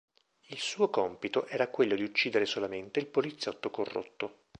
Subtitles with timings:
[0.47, 4.45] Il suo compito era quello di uccidere solamente il poliziotto corrotto.